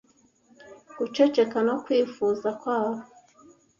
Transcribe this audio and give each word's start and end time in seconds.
guceceka 0.97 1.57
no 1.67 1.75
kwifuza 1.83 2.49
kwabo 2.61 3.01